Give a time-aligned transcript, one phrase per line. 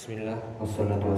[0.00, 0.40] Bismillah.
[0.56, 1.12] Wassalatu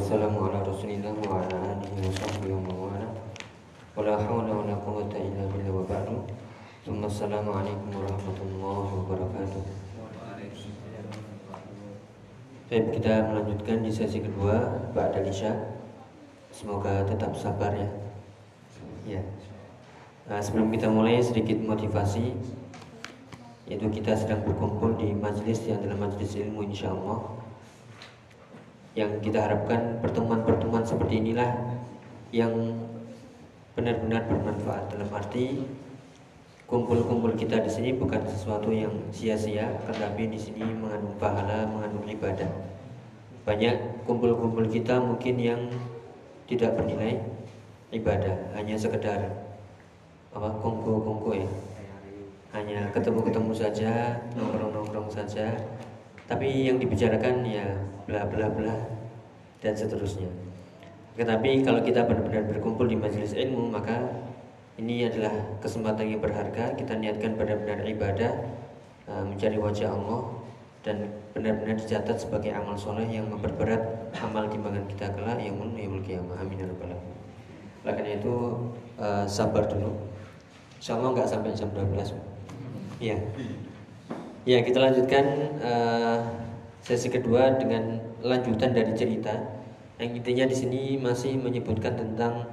[7.95, 9.63] warahmatullahi wabarakatuh
[12.99, 15.79] kita melanjutkan di sesi kedua Ba'da Lisha
[16.51, 17.87] Semoga tetap sabar ya.
[19.07, 19.23] Ya.
[20.27, 22.35] Nah, Sebelum kita mulai sedikit motivasi.
[23.71, 27.42] Yaitu kita sedang berkumpul di majelis yang adalah majelis ilmu insya Allah
[28.93, 31.57] yang kita harapkan pertemuan-pertemuan seperti inilah
[32.29, 32.53] yang
[33.73, 34.93] benar-benar bermanfaat.
[34.93, 35.65] Dalam arti
[36.69, 42.49] kumpul-kumpul kita di sini bukan sesuatu yang sia-sia tetapi di sini mengandung pahala mengandung ibadah.
[43.49, 45.61] Banyak kumpul-kumpul kita mungkin yang
[46.49, 47.17] tidak bernilai
[47.93, 49.33] ibadah hanya sekedar
[50.33, 51.49] apa kongko-kongko ya.
[52.53, 55.57] Hanya ketemu-ketemu saja nongkrong-nongkrong saja
[56.27, 57.67] tapi yang dibicarakan ya
[58.07, 58.77] bla bla bla
[59.63, 60.31] dan seterusnya.
[61.15, 64.01] Tetapi kalau kita benar-benar berkumpul di majelis ilmu maka
[64.81, 68.33] ini adalah kesempatan yang berharga kita niatkan benar-benar ibadah
[69.05, 70.43] uh, mencari wajah Allah
[70.83, 76.37] dan benar-benar dicatat sebagai amal soleh yang memperberat amal timbangan kita kelak yang yaumul kiamah
[76.43, 76.93] amin ya rabbal.
[77.83, 78.35] Oleh itu
[78.99, 79.95] uh, sabar dulu.
[80.79, 82.15] Insyaallah nggak sampai jam 12.
[83.03, 83.19] Iya.
[84.43, 86.19] Ya, kita lanjutkan uh,
[86.83, 89.31] sesi kedua dengan lanjutan dari cerita.
[90.03, 92.51] Yang intinya di sini masih menyebutkan tentang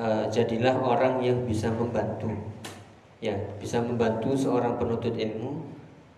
[0.00, 2.32] uh, jadilah orang yang bisa membantu.
[3.20, 5.60] Ya, bisa membantu seorang penuntut ilmu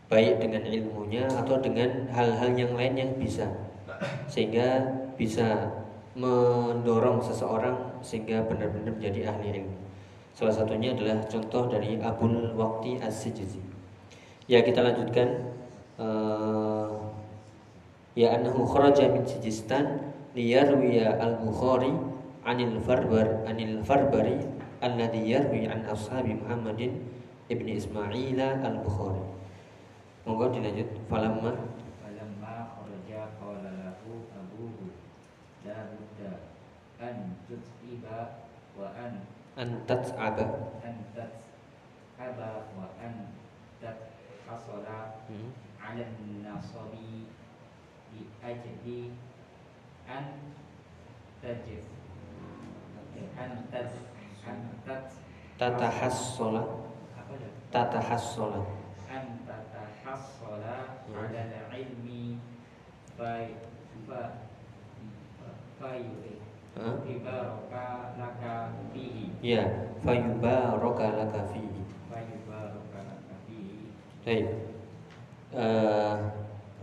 [0.07, 3.51] baik dengan ilmunya atau dengan hal-hal yang lain yang bisa.
[4.31, 4.87] Sehingga
[5.19, 5.67] bisa
[6.15, 9.75] mendorong seseorang sehingga benar-benar menjadi ahli ilmu.
[10.31, 13.68] Salah satunya adalah contoh dari Abul Waqti As-Sijizi.
[14.49, 15.29] Ya kita lanjutkan.
[16.01, 17.09] Uh,
[18.19, 21.95] Ya annahu kharaja min Sijistan liyarwiya al-Bukhari
[22.43, 24.43] anil Farbar anil Farbari
[24.83, 26.99] alladhi yarwi an ashabi Muhammadin
[27.47, 29.23] ibni Ismail al-Bukhari.
[30.27, 30.91] Monggo dilanjut.
[31.07, 31.55] Falamma.
[32.03, 34.91] Falamma kharaja qala lahu abuhu
[35.63, 36.43] la budda
[36.99, 39.23] an tut'iba wa an
[39.55, 40.75] an tat'aba.
[40.83, 43.38] an tat'aba wa an
[44.49, 45.53] hasala hmm.
[45.77, 46.09] ala
[46.41, 47.29] nasabi
[48.09, 49.13] di ajli
[50.09, 50.57] an
[51.45, 51.85] tajif.
[53.37, 53.93] An tat
[54.49, 54.59] an
[54.89, 55.13] tat.
[55.61, 56.63] Tatahassola
[57.69, 58.63] tatahassola
[59.13, 61.25] an tatahassala Ya.
[61.25, 62.39] ala ilmi
[63.19, 63.43] fa
[64.07, 64.21] fa
[65.77, 65.91] fa
[67.05, 69.35] yubaraka laka fihi.
[69.43, 73.91] Ya fayubaraka laka fihi fa yubaraka laka fihi
[74.29, 74.45] Baik.
[75.57, 76.15] Eh,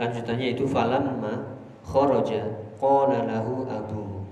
[0.02, 2.42] lanjutannya itu falamma kharaja
[2.82, 4.26] qala lahu abu.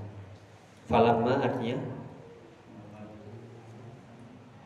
[0.89, 1.77] Falamma artinya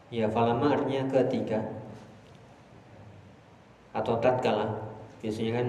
[0.07, 1.59] ya falamma artinya ketika
[3.91, 4.95] atau tatkala.
[5.19, 5.67] Biasanya kan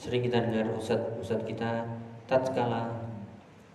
[0.00, 1.84] sering kita dengar ustad ustad kita
[2.24, 2.88] tatkala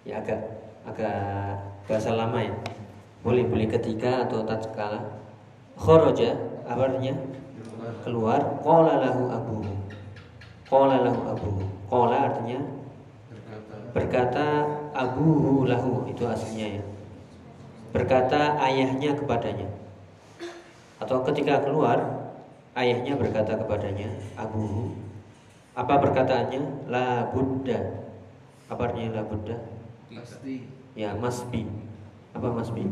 [0.10, 0.42] ya agak
[0.90, 1.54] agak
[1.86, 2.58] bahasa lama ya.
[3.22, 5.06] Boleh boleh ketika atau tatkala.
[5.78, 6.34] Kharaja
[6.66, 7.14] apa artinya?
[8.06, 8.62] Keluar.
[8.62, 9.72] Qala lahu abuhu.
[10.68, 11.64] Qala lahu abuhu.
[11.90, 12.60] Qala artinya
[13.94, 14.48] berkata.
[14.90, 16.10] abuhu lahu.
[16.10, 16.84] Itu aslinya ya.
[17.96, 19.70] Berkata ayahnya kepadanya.
[21.00, 22.30] Atau ketika keluar
[22.76, 24.94] ayahnya berkata kepadanya abuhu.
[25.78, 26.92] Apa perkataannya?
[26.92, 28.10] La buddha
[28.70, 29.58] apa artinya la buddha
[30.14, 31.66] pasti ya must be
[32.38, 32.86] apa pasti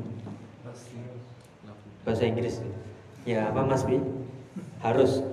[2.02, 2.64] bahasa Inggris.
[3.28, 4.02] Ya apa must be
[4.82, 5.24] harus.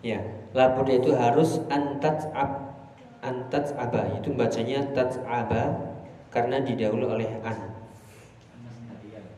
[0.00, 0.20] Ya
[0.56, 2.74] labud itu harus antat ab
[3.20, 5.92] antat aba itu bacanya tat'aba
[6.32, 7.58] karena didahului oleh an.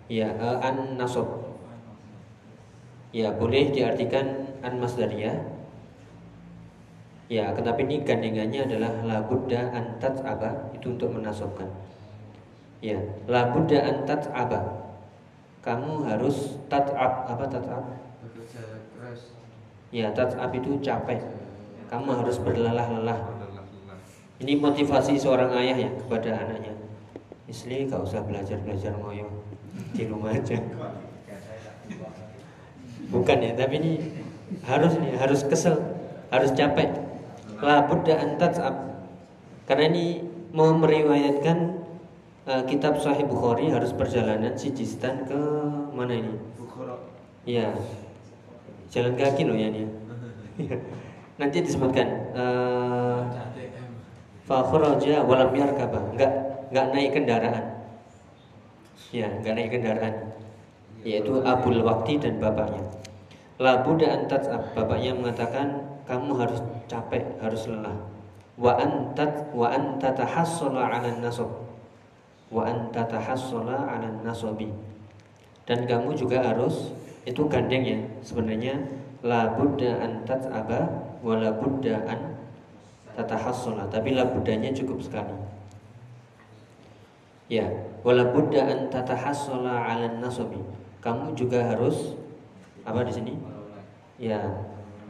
[0.07, 1.53] Ya eh, an nasob
[3.13, 5.37] ya boleh diartikan an masdariyah
[7.29, 11.69] ya tetapi ini gandengannya adalah labudda antat aba itu untuk menasobkan
[12.81, 12.97] ya
[13.29, 14.85] labudda antat aba
[15.61, 17.85] kamu harus tat'ab apa tat'ab
[19.93, 21.21] Ya, tat'ab itu capek.
[21.93, 23.21] Kamu harus berlelah-lelah.
[24.41, 26.73] Ini motivasi seorang ayah ya kepada anaknya.
[27.47, 29.29] Isli gak usah belajar-belajar ngoyo
[29.93, 30.57] di rumah aja.
[33.13, 33.93] Bukan ya, tapi ini
[34.65, 35.77] harus nih, harus kesel,
[36.33, 36.89] harus capek.
[37.61, 38.77] La budda an tat'ab.
[39.69, 40.25] Karena ini
[40.57, 41.59] mau meriwayatkan
[42.49, 45.39] uh, kitab Sahih Bukhari harus perjalanan Sijistan ke
[45.93, 46.35] mana ini?
[46.57, 46.97] Bukhara
[47.45, 47.75] Iya.
[48.93, 49.89] Jalan kaki loh ya dia.
[51.41, 53.21] Nanti disebutkan eh,
[54.45, 56.13] fa kharaja wa lam yarkaba.
[56.13, 56.33] Enggak
[56.69, 57.65] enggak naik kendaraan.
[59.09, 60.15] Ya enggak naik kendaraan.
[61.01, 62.85] Yaitu abul wakti dan bapaknya.
[63.57, 64.45] La buddha antat
[64.77, 67.97] bapaknya mengatakan kamu harus capek harus lelah.
[68.61, 71.49] Wa antat wa anta tahassala 'ala nasab.
[72.53, 74.69] Wa anta tahassala 'ala nasabi.
[75.65, 77.99] Dan kamu juga harus itu gandeng ya.
[78.23, 78.75] Sebenarnya
[79.23, 80.81] la buddha an tat'aba
[81.23, 82.35] wa la buddha an
[83.15, 85.35] tatahassala tapi la buddhanya cukup sekali.
[87.47, 87.69] Ya
[88.03, 90.59] wala buddha an tatahassala 'ala nasabi
[90.99, 92.19] kamu juga harus
[92.83, 93.35] apa di sini?
[94.19, 94.43] Ya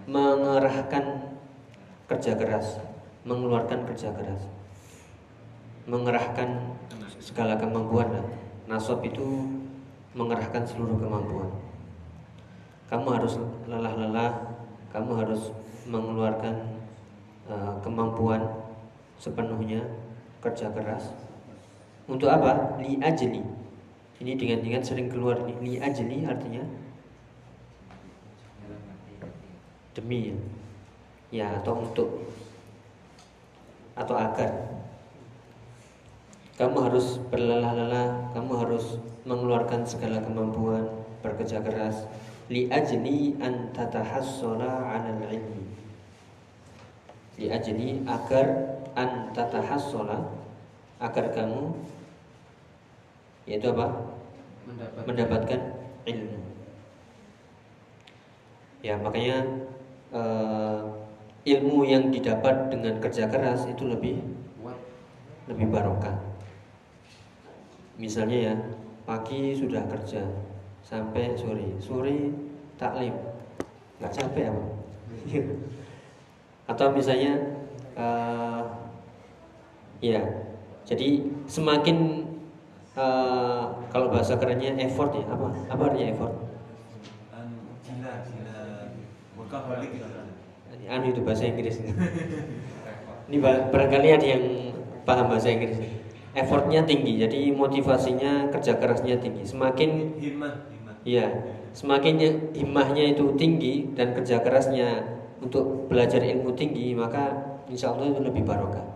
[0.05, 1.33] mengerahkan
[2.11, 2.83] kerja keras
[3.23, 4.51] mengeluarkan kerja keras.
[5.87, 6.79] Mengerahkan
[7.23, 8.11] segala kemampuan.
[8.11, 8.27] Lah.
[8.63, 9.51] nasab itu
[10.15, 11.51] mengerahkan seluruh kemampuan
[12.93, 14.53] kamu harus lelah-lelah
[14.93, 15.49] kamu harus
[15.89, 16.77] mengeluarkan
[17.49, 18.45] uh, kemampuan
[19.17, 19.81] sepenuhnya
[20.45, 21.17] kerja keras.
[22.05, 22.77] Untuk apa?
[22.85, 23.41] Li ajli.
[24.21, 25.41] Ini dengan dengan sering keluar.
[25.41, 26.61] Ini li ajli artinya
[29.97, 30.37] demi ya.
[31.33, 32.29] Ya atau untuk.
[33.97, 34.53] Atau agar.
[36.61, 40.85] Kamu harus berlelah-lelah kamu harus mengeluarkan segala kemampuan
[41.25, 42.05] bekerja keras
[42.51, 45.67] li ajli an tatahassala 'ala ilmi
[47.39, 48.47] li ajli agar
[48.99, 50.43] an tatahassala
[51.03, 51.75] agar kamu
[53.47, 53.87] yaitu apa?
[54.63, 55.61] Mendapat mendapatkan
[56.07, 56.41] ilmu.
[58.87, 59.39] Ya makanya
[60.15, 60.81] eh,
[61.43, 64.23] ilmu yang didapat dengan kerja keras itu lebih
[64.63, 64.79] kuat.
[65.51, 66.23] lebih barokah.
[67.99, 68.55] Misalnya ya
[69.03, 70.23] pagi sudah kerja
[70.83, 72.35] sampai sore sore
[72.77, 73.15] taklim.
[73.99, 74.65] Nggak capek apa?
[76.71, 77.33] Atau misalnya
[77.95, 78.61] eh,
[80.03, 80.23] ya
[80.83, 82.27] jadi semakin
[82.99, 83.63] eh,
[83.95, 85.49] kalau bahasa kerennya effort ya apa?
[85.71, 86.35] Apa artinya effort?
[87.83, 88.61] Gila gila.
[89.39, 90.07] Workaholic gitu
[90.93, 91.81] anu itu bahasa Inggris.
[93.31, 94.43] Ini ba- barangkali ada yang
[95.09, 95.79] paham bahasa Inggris.
[96.33, 99.45] Effortnya tinggi jadi motivasinya kerja kerasnya tinggi.
[99.45, 100.17] Semakin
[101.03, 101.27] Iya,
[101.75, 105.03] semakin ya- himmahnya itu tinggi dan kerja kerasnya
[105.43, 108.87] untuk belajar ilmu tinggi, maka insya Allah itu lebih barokah.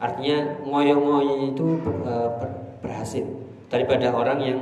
[0.00, 3.24] Artinya ngoyo-ngoyo itu ber- berhasil
[3.72, 4.60] daripada orang yang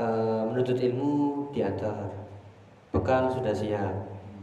[0.00, 2.08] eh, menuntut ilmu diantar,
[2.88, 3.92] bekal sudah siap,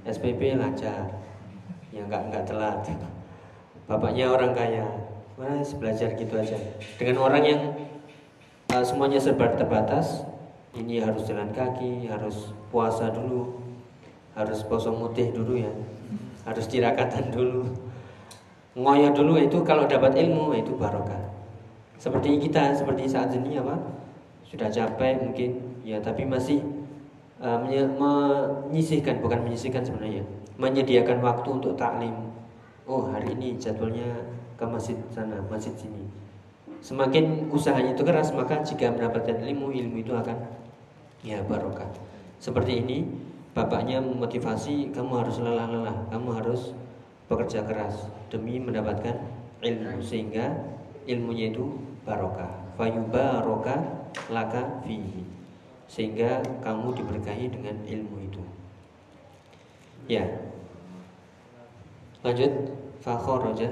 [0.06, 1.10] SPP lancar,
[1.90, 2.86] ya nggak nggak telat.
[3.90, 4.86] Bapaknya orang kaya,
[5.34, 6.62] mas belajar gitu aja.
[7.02, 7.62] Dengan orang yang
[8.70, 10.27] eh, semuanya serba terbatas,
[10.78, 13.58] ini harus jalan kaki, harus puasa dulu,
[14.38, 15.72] harus poso mutih dulu ya,
[16.46, 17.66] harus tirakatan dulu,
[18.78, 21.26] ngoyo dulu itu kalau dapat ilmu itu barokah.
[21.98, 23.74] Seperti kita, seperti saat ini apa?
[24.46, 26.62] Sudah capek mungkin, ya tapi masih
[27.42, 30.22] uh, menyisihkan, bukan menyisihkan sebenarnya,
[30.62, 32.14] menyediakan waktu untuk taklim.
[32.86, 36.06] Oh hari ini jadwalnya ke masjid sana, masjid sini.
[36.80, 40.38] Semakin usahanya itu keras, maka jika mendapatkan ilmu, ilmu itu akan
[41.28, 41.92] ya barokah.
[42.40, 43.04] Seperti ini,
[43.52, 46.72] bapaknya memotivasi kamu harus lelah-lelah, kamu harus
[47.28, 49.20] bekerja keras demi mendapatkan
[49.60, 50.56] ilmu sehingga
[51.04, 51.76] ilmunya itu
[52.08, 52.50] barokah.
[52.80, 55.28] Fayubarokah laka fihi.
[55.88, 58.44] Sehingga kamu diberkahi dengan ilmu itu.
[60.08, 60.24] Ya.
[62.24, 62.52] Lanjut.
[62.98, 63.72] Fakhoroja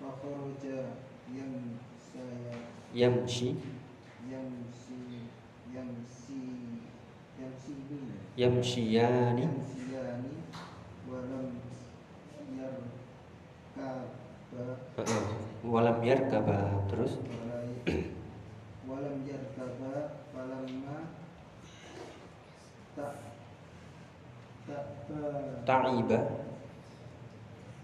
[0.00, 0.96] Fakharaja
[1.28, 2.56] yang saya
[2.96, 3.58] yamshi
[4.30, 5.28] yang si
[5.68, 6.40] yang si
[7.36, 7.52] yang
[8.38, 10.30] yamshiyani siani
[11.10, 11.50] walam
[12.54, 13.90] yarkaba.
[14.94, 15.24] Heeh.
[15.66, 16.58] walam yarkaba.
[16.86, 17.18] Terus?
[18.86, 20.96] Walam yarkaba falamma
[22.94, 23.12] tak
[24.70, 24.84] tak
[25.66, 26.18] ta'iba.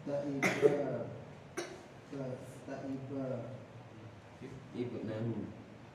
[0.06, 0.70] Ta'iba
[2.14, 2.38] ta-
[2.70, 3.26] ta'iba.
[4.74, 5.38] Ibnu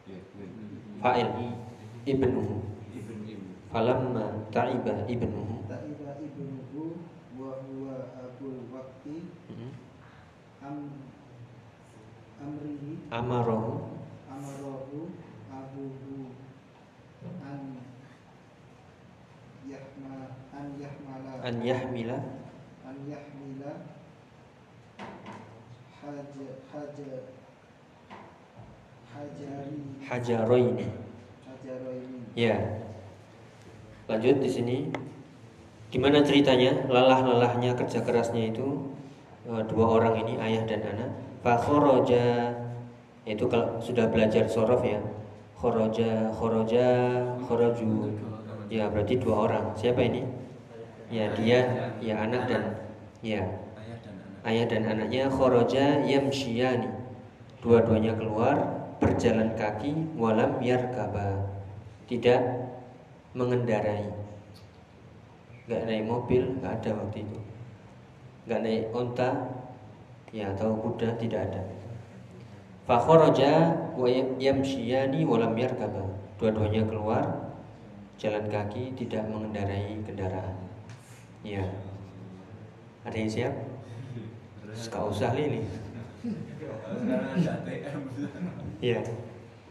[0.07, 0.19] ya
[1.03, 1.29] fa'il
[2.07, 2.55] ibnuhu.
[2.95, 3.35] Ibnu
[3.69, 6.83] falamma ta'iba ibnuhu ta'iba ibnuhu
[7.39, 9.15] wa huwa abul waqti.
[9.49, 9.69] Mhm.
[10.65, 10.77] am
[12.43, 12.91] amrihi.
[13.11, 13.71] Amarahu.
[14.31, 14.99] Amarahu
[15.51, 16.31] abuhu
[17.43, 17.61] an
[19.67, 20.15] yahma
[20.55, 21.31] an yahmala.
[21.43, 22.17] An yahmila.
[22.87, 23.71] An yahmila.
[25.99, 27.11] Haja haja
[29.13, 29.81] hajari.
[30.09, 30.87] Hajaroini
[31.45, 32.55] hajaroini ya
[34.09, 34.77] lanjut di sini.
[35.93, 36.89] Gimana ceritanya?
[36.89, 38.89] Lelah-lelahnya kerja kerasnya itu
[39.45, 41.11] eh, dua orang ini ayah dan anak.
[41.45, 42.57] Fakhoroja
[43.23, 44.99] itu kalau sudah belajar sorof ya.
[45.55, 46.87] Khoroja khoroja
[47.45, 48.17] khoroju.
[48.73, 49.65] Ya berarti dua orang.
[49.77, 50.25] Siapa ini?
[51.09, 52.63] Ya dia ya anak dan
[53.21, 53.45] ya.
[53.77, 56.89] Ayah dan anak ayah dan anaknya khoroja yamshiyani
[57.59, 58.55] dua-duanya keluar
[58.99, 61.49] berjalan kaki walam yarkaba.
[62.07, 62.41] Tidak
[63.33, 64.09] mengendarai.
[65.69, 67.39] Nggak naik mobil nggak ada waktu itu.
[68.49, 69.29] Nggak naik onta
[70.33, 71.61] ya atau kuda tidak ada.
[72.89, 73.53] Fakhoroja
[73.93, 74.07] wa
[74.41, 76.09] yamshiyani walam yarkaba
[76.41, 77.53] dua-duanya keluar
[78.17, 80.57] jalan kaki tidak mengendarai kendaraan.
[81.45, 81.63] Ya.
[83.07, 83.53] Ada yang siap?
[84.69, 85.63] Gak usah ATM
[88.83, 88.99] Iya.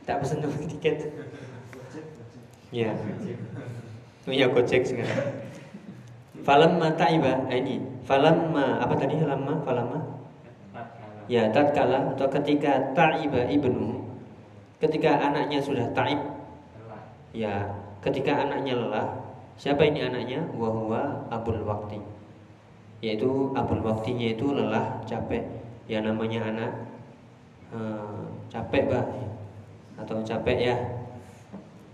[0.09, 1.13] Tak pesen tiket.
[2.69, 2.93] Iya.
[4.29, 5.49] Oh iya gojek sekarang.
[6.45, 7.81] Falamma ta'iba, ah, ini.
[8.05, 9.17] Falamma apa tadi?
[9.17, 10.01] Falamma, falamma.
[11.29, 14.05] Ya, tatkala atau ketika ta'iba ibnu.
[14.81, 16.21] Ketika anaknya sudah ta'ib,
[17.33, 17.73] ya,
[18.05, 19.09] ketika anaknya lelah.
[19.59, 20.45] Siapa ini anaknya?
[20.55, 21.99] Wahwa abul wakti.
[23.03, 25.45] Yaitu abul waktinya itu lelah, capek.
[25.89, 26.73] Ya namanya anak
[27.73, 29.05] eh, capek bah
[29.99, 30.77] atau capek ya.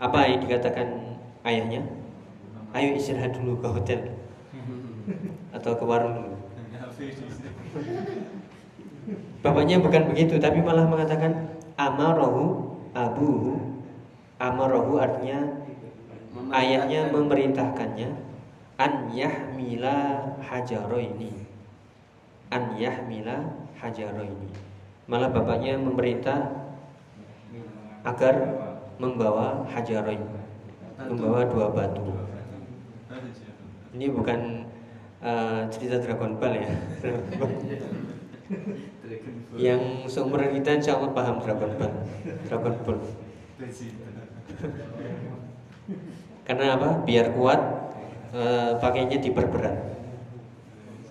[0.04, 1.16] Apa yang dikatakan
[1.48, 1.80] ayahnya?
[2.76, 4.00] Ayo istirahat dulu ke hotel
[5.56, 6.36] atau ke warung dulu.
[9.40, 13.80] Bapaknya bukan begitu, tapi malah mengatakan amarohu abuhu.
[14.36, 15.40] Amarohu artinya
[16.52, 18.12] ayahnya memerintahkannya
[18.76, 21.32] an yahmila hajaro ini.
[22.52, 23.40] An yahmila
[23.80, 24.50] hajaro ini.
[25.08, 26.50] Malah bapaknya memerintah
[28.04, 28.63] agar
[28.98, 30.28] membawa hajaro ini.
[31.10, 32.02] Membawa dua batu.
[33.94, 34.66] Ini bukan
[35.22, 36.70] eh, cerita Dragon Ball ya.
[39.54, 41.92] Yang seumuran kita insya Allah paham Dragon Ball
[42.44, 42.98] Dragon Ball
[46.44, 46.88] Karena apa?
[47.08, 47.60] Biar kuat
[48.36, 49.76] eh, Pakainya diperberat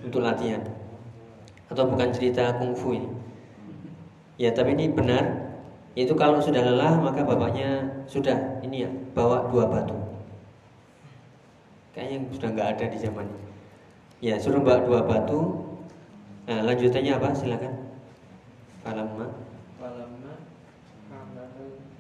[0.06, 0.62] Untuk latihan
[1.74, 3.10] Atau bukan cerita kungfu ini
[4.38, 5.43] Ya tapi ini benar
[5.94, 9.94] Yaitu kalau sudah lelah maka bapaknya Sudah ini ya Bawa dua batu.
[11.94, 13.46] Kayaknya sudah nggak ada di zaman ini.
[14.26, 15.70] Ya suruh bawa dua batu.
[16.50, 17.30] Nah lanjutannya apa?
[17.38, 17.74] Silakan.
[18.82, 19.28] Falamma.
[19.78, 20.34] Falamma.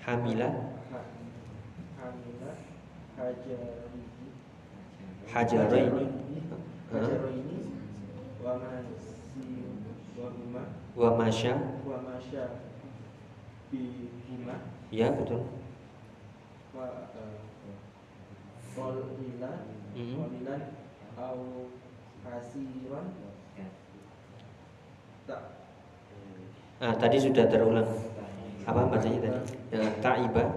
[0.04, 0.50] Hamila.
[0.90, 1.10] Ha-
[2.02, 2.52] hamila
[3.16, 4.28] hajarihi
[5.32, 6.06] Hajaraini
[6.92, 7.58] hajaraini
[8.44, 9.54] wa masi
[10.20, 10.64] wa huma
[10.98, 11.54] Wa masya
[13.74, 13.82] wa masya
[14.22, 14.56] bihima
[14.94, 15.42] Ya betul.
[16.74, 16.86] Wa
[18.74, 19.58] qalilan
[19.94, 20.16] Mhm.
[20.18, 20.62] qalilan
[21.18, 21.70] au
[22.26, 23.06] hasiran
[25.30, 25.42] tak.
[26.82, 27.86] Nah tadi sudah terulang.
[28.64, 29.40] Apa bacanya tadi?
[29.76, 30.44] Ya, Ta'iba.
[30.44, 30.48] Eh,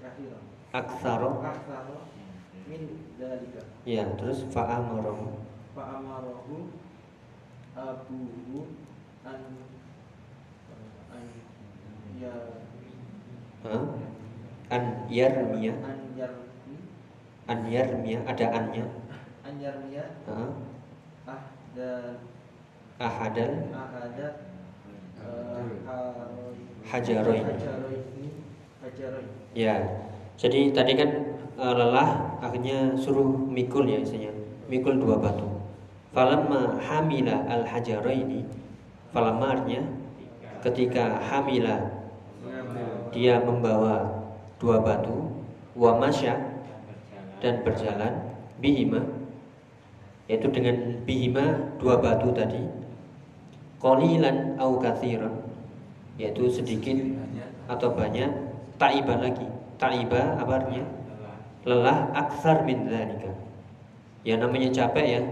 [0.00, 0.42] kathiran
[0.74, 1.30] Aksaro.
[1.40, 1.96] Aktsara
[2.68, 2.82] min
[3.16, 5.26] dalika Ya terus fa'amarahu.
[5.74, 6.70] Fa amarahu
[7.74, 8.60] abuhu
[9.24, 9.40] an
[11.12, 11.24] an
[12.20, 12.34] ya.
[13.64, 13.82] Hah?
[14.68, 16.76] An yarmiya an yarmi
[17.48, 18.84] An yarmiya Ada annya?
[19.44, 20.52] An yarmiya Hah?
[21.24, 22.20] ahda
[23.00, 23.52] Ahadal?
[23.74, 24.34] Ahadat
[25.18, 25.66] eh,
[26.84, 27.42] Hajaroin.
[27.48, 28.04] hajaroin
[28.84, 29.28] hajaroin.
[29.56, 29.74] Ya
[30.36, 31.10] Jadi tadi kan
[31.56, 34.30] eh, lelah Akhirnya suruh mikul ya isinya
[34.68, 35.44] Mikul dua batu.
[36.16, 38.44] Falamma hamila al hajaraini
[39.14, 39.86] Falamma artinya
[40.60, 41.78] Ketika hamila
[43.14, 44.26] Dia membawa
[44.58, 45.30] dua batu
[45.78, 46.52] Wa masya
[47.42, 49.04] dan berjalan bihima
[50.24, 52.64] yaitu dengan bihima dua batu tadi
[53.76, 55.44] qalilan au katsiran
[56.16, 56.96] yaitu sedikit
[57.68, 58.30] atau banyak
[58.76, 59.46] taiba lagi.
[59.74, 60.84] Taiba apa artinya?
[61.66, 63.32] Lelah aksar min dzalika.
[64.22, 65.22] Ya namanya capek ya.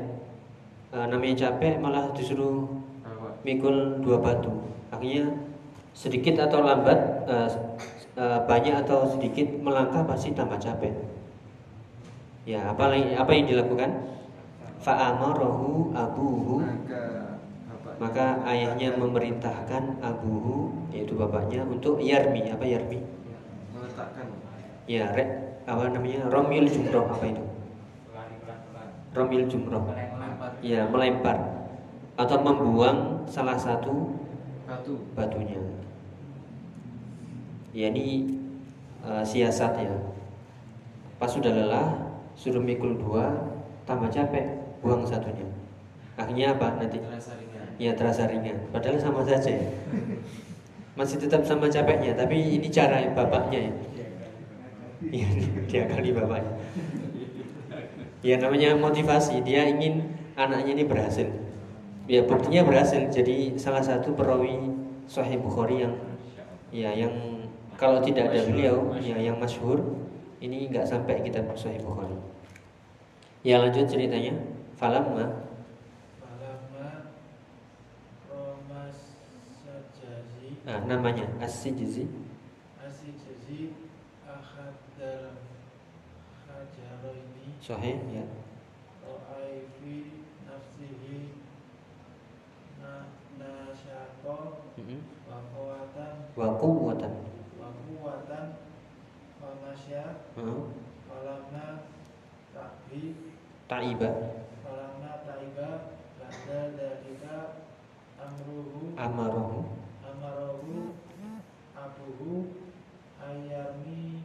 [0.92, 2.68] Eh, namanya capek malah disuruh
[3.42, 4.50] mikul dua batu.
[4.94, 5.34] Akhirnya
[5.92, 7.48] sedikit atau lambat eh,
[8.16, 10.94] eh, banyak atau sedikit melangkah pasti tambah capek.
[12.42, 13.90] Ya apa yang apa yang dilakukan?
[14.82, 16.66] Fa'amarahu abuhu.
[18.02, 22.50] Maka ayahnya memerintahkan abuhu yaitu bapaknya untuk yarmi.
[22.50, 22.98] Apa yarmi?
[23.70, 24.26] Meletakkan.
[24.90, 26.26] Ya re, apa namanya?
[26.26, 27.44] Romil jumroh apa itu?
[29.14, 29.86] Romil jumroh.
[30.66, 31.51] Ya melempar
[32.16, 34.16] atau membuang salah satu
[34.68, 35.58] batu batunya
[37.72, 38.36] ya ini
[39.04, 39.96] eh, siasat ya
[41.16, 41.88] pas sudah lelah
[42.36, 43.30] suruh mikul dua
[43.86, 45.46] tambah capek buang satunya.
[46.18, 46.98] Akhirnya apa nanti?
[46.98, 47.66] Terasa ringan.
[47.78, 48.56] Ya terasa ringan.
[48.74, 49.68] Padahal sama saja ya.
[50.98, 53.72] Masih tetap sama capeknya, tapi ini cara bapaknya ya.
[55.08, 55.28] Iya,
[55.64, 56.52] dia kali bapaknya.
[58.20, 61.26] Ya namanya motivasi, dia ingin anaknya ini berhasil.
[62.12, 63.08] Ya buktinya berhasil.
[63.08, 64.68] Jadi salah satu perawi
[65.08, 65.96] Sahih Bukhari yang
[66.68, 67.16] ya yang
[67.80, 69.80] kalau tidak ada beliau ya yang masyhur
[70.44, 72.12] ini nggak sampai kita Sahih Bukhari.
[73.40, 74.36] Ya lanjut ceritanya.
[74.82, 75.46] Falamma
[76.18, 77.14] Falamma
[78.26, 79.14] Romas
[79.62, 82.10] Sajazi nah, namanya As-Sijzi
[82.82, 83.78] Asijazi
[84.26, 85.38] Akhadal
[86.50, 88.26] Hajaroini Sahih ya.
[89.06, 91.38] Ro'ai fi nafsihi
[92.82, 93.06] Na
[94.22, 95.00] Nasyako Mm-mm.
[95.26, 97.12] Wa kawatan Wa quwwatan.
[97.58, 98.46] Wa kuwatan
[99.42, 100.02] Wa masya
[100.38, 100.62] Heeh.
[101.10, 101.66] Falamma
[102.54, 103.02] Ta'bi
[103.66, 104.10] Ta'iba
[104.62, 105.70] Falamma Ta'iba
[106.22, 107.66] Ba'da dalika
[108.14, 109.58] Amruhu amarahu
[110.06, 110.94] Amarohu
[111.74, 112.54] Abuhu
[113.18, 114.22] Ayami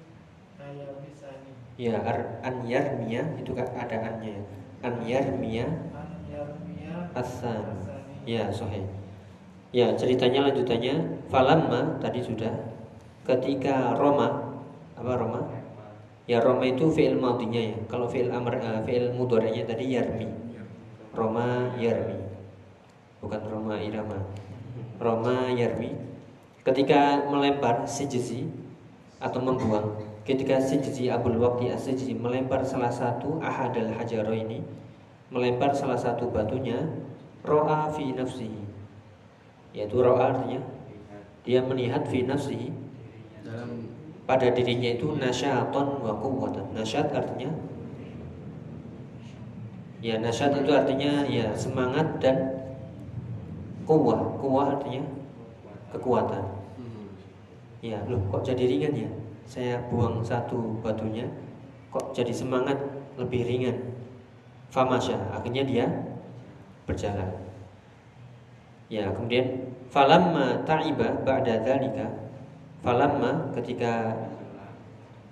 [0.62, 4.44] Ayami Sani ya ar, an yarmiya itu kan ada annya ya.
[4.82, 7.66] An yarmiya An Yarmiya Hasan.
[7.66, 8.82] Hasani Ya, sahih.
[9.76, 12.56] Ya, ceritanya lanjutannya falamma tadi sudah
[13.28, 14.56] ketika Roma
[14.96, 15.42] apa Roma?
[16.24, 17.76] Ya Roma itu fi'il madinya ya.
[17.92, 20.28] Kalau fi'il amr eh, fi'il mudhari'nya tadi yarmi.
[21.12, 22.20] Roma yarmi.
[23.20, 24.24] Bukan Roma irama.
[25.04, 25.96] Roma yarmi.
[26.64, 28.48] Ketika melempar sijzi
[29.20, 30.04] atau membuang.
[30.28, 34.60] Ketika sijzi Abul Waqti as-Sijzi melempar salah satu ahadal hajaro ini
[35.32, 36.84] melempar salah satu batunya
[37.48, 38.67] ro'a fi nafsihi
[39.78, 40.58] yaitu ro'a artinya
[41.46, 42.74] dia melihat fi nafsihi
[43.46, 43.86] Dalam
[44.28, 46.76] pada dirinya itu nasyaton wa quwwatan.
[46.76, 47.48] Nasyat artinya
[50.04, 52.58] ya nasyat itu artinya ya semangat dan
[53.88, 54.36] kuwah.
[54.42, 55.06] Kuwah artinya
[55.96, 56.44] kekuatan.
[56.76, 57.08] hmm,
[57.80, 59.10] Ya, loh kok jadi ringan ya?
[59.48, 61.32] Saya buang satu batunya
[61.88, 62.76] kok jadi semangat
[63.16, 63.96] lebih ringan.
[64.68, 65.88] Famasya, akhirnya dia
[66.84, 67.47] berjalan.
[68.88, 72.08] Ya, kemudian falamma ta'iba ba'da dzalika
[72.80, 74.16] falamma ketika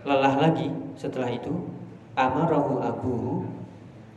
[0.03, 1.71] lelah lagi setelah itu
[2.19, 3.47] amarahu abuhu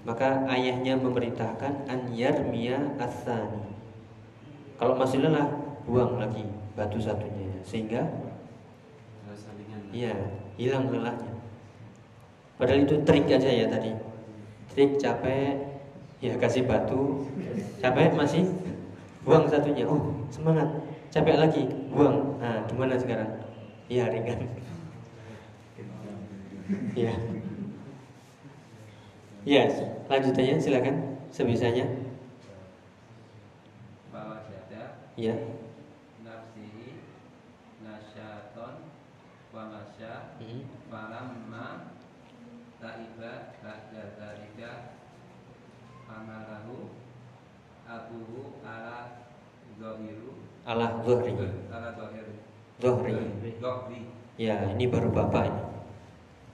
[0.03, 3.69] maka ayahnya memerintahkan an yarmiya atsani
[4.79, 5.51] kalau masih lelah
[5.83, 6.47] buang lagi
[6.79, 8.07] batu satunya sehingga.
[9.89, 10.15] Iya,
[10.61, 11.33] hilang lelahnya.
[12.61, 13.91] Padahal itu trik aja ya tadi.
[14.71, 15.57] Trik capek,
[16.21, 17.25] ya kasih batu.
[17.81, 18.47] Capek masih
[19.29, 19.85] buang satunya.
[19.85, 20.01] Oh,
[20.33, 20.65] semangat.
[21.13, 22.41] Capek lagi, buang.
[22.41, 23.29] Nah, gimana sekarang?
[23.93, 24.41] Iya, ringan.
[26.97, 27.13] Iya.
[29.45, 29.63] Iya,
[30.09, 30.97] lanjutannya silakan
[31.29, 31.85] sebisanya.
[34.09, 35.37] bahwa syada Iya.
[36.25, 37.05] nafsihi
[37.85, 38.91] nasyaton
[39.55, 40.65] wa masya Hmm.
[40.91, 41.95] falamma
[42.83, 44.73] taiba ba'da dzalika
[46.11, 46.93] amalahu
[47.89, 48.61] abuhu
[50.69, 51.33] ala zuhri.
[51.33, 51.49] ala.
[52.79, 53.13] Zohri
[54.39, 55.63] Ya, ini baru bapak ini.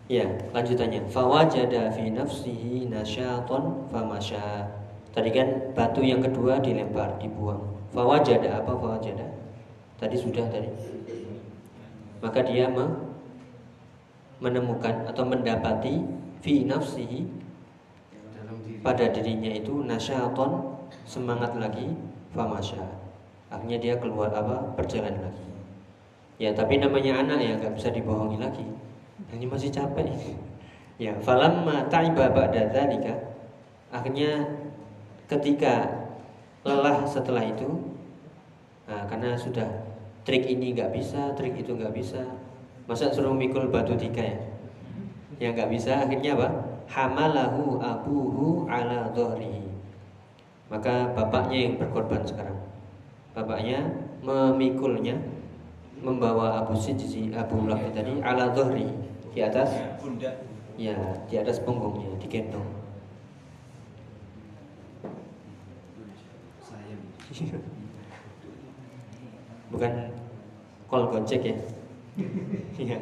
[0.08, 0.24] Ya,
[0.56, 1.04] lanjutannya.
[1.12, 4.72] Fawajada fi nafsihi nasyaton famasya.
[5.12, 7.60] Tadi kan batu yang kedua dilempar, dibuang.
[7.92, 9.26] Fawajada apa fawajada?
[10.00, 10.70] Tadi sudah tadi.
[12.24, 13.04] Maka dia me-
[14.40, 16.02] menemukan atau mendapati
[16.40, 17.28] fi nafsihi
[18.84, 20.73] pada dirinya itu nasyaton
[21.04, 21.92] semangat lagi
[22.32, 22.84] famasya.
[23.52, 24.74] Akhirnya dia keluar apa?
[24.74, 25.46] Berjalan lagi.
[26.40, 28.66] Ya, tapi namanya anak ya nggak bisa dibohongi lagi.
[29.30, 30.08] Ini masih capek.
[30.94, 33.34] Ya, falamma ta'iba ba'da dzalika
[33.94, 34.42] akhirnya
[35.30, 36.06] ketika
[36.66, 37.66] lelah setelah itu
[38.86, 39.66] nah, karena sudah
[40.26, 42.22] trik ini nggak bisa, trik itu nggak bisa.
[42.84, 44.38] Masa suruh mikul batu tiga ya?
[45.40, 46.48] Ya nggak bisa, akhirnya apa?
[46.84, 49.73] Hamalahu abuhu ala dhahrihi.
[50.74, 52.58] Maka bapaknya yang berkorban sekarang.
[53.30, 53.94] Bapaknya
[54.26, 55.14] memikulnya
[56.02, 58.90] membawa Abu Sijzi Abu Mulaki tadi ala dhahri
[59.30, 59.70] di atas
[60.02, 60.34] Pundak.
[60.74, 60.98] ya
[61.30, 62.66] di atas punggungnya digendong.
[69.70, 69.92] Bukan
[70.90, 71.56] kol gojek ya.
[72.74, 72.98] Iya.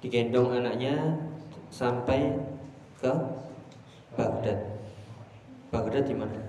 [0.03, 1.15] digendong anaknya
[1.71, 2.35] sampai
[2.99, 3.11] ke
[4.19, 4.59] Baghdad.
[5.71, 6.39] Baghdad di mana?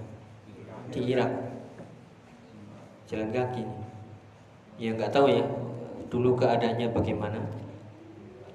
[0.91, 1.31] Di Irak.
[3.07, 3.65] Jalan kaki.
[4.83, 5.47] Ya nggak tahu ya,
[6.11, 7.39] dulu keadaannya bagaimana.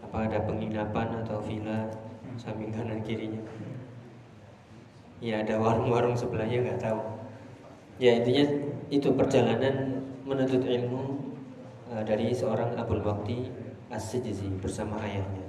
[0.03, 1.88] Apa ada penginapan atau villa
[2.36, 3.39] samping kanan kirinya?
[5.23, 6.99] Ya ada warung-warung sebelahnya nggak tahu.
[7.97, 8.45] Ya intinya
[8.88, 11.19] itu perjalanan menuntut ilmu
[11.91, 13.47] eh, dari seorang Abul Waqti
[13.91, 15.45] As-Sijizi bersama ayahnya.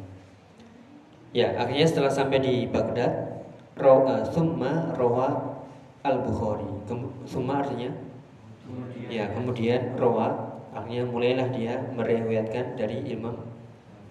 [1.35, 3.45] Ya akhirnya setelah sampai di Baghdad,
[3.77, 5.59] rawa summa rawa
[6.07, 6.67] al Bukhari.
[7.29, 7.93] Summa artinya
[9.13, 13.37] ya kemudian rawa akhirnya mulailah dia meriwayatkan dari Imam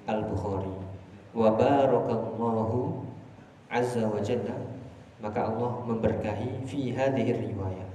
[0.05, 0.71] Al Bukhari.
[1.33, 3.01] Wa barakallahu
[3.71, 4.55] azza wa jalla
[5.17, 7.89] maka Allah memberkahi fi hadhihi riwayat